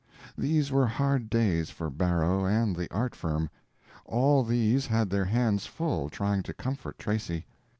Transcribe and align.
These 0.35 0.71
were 0.71 0.87
hard 0.87 1.29
days 1.29 1.69
for 1.69 1.91
Barrow 1.91 2.43
and 2.43 2.75
the 2.75 2.91
art 2.91 3.15
firm. 3.15 3.51
All 4.03 4.43
these 4.43 4.87
had 4.87 5.11
their 5.11 5.25
hands 5.25 5.67
full, 5.67 6.09
trying 6.09 6.41
to 6.41 6.55
comfort 6.55 6.97
Tracy. 6.97 7.45